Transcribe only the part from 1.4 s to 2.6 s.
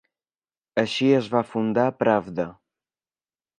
fundar "Pravda".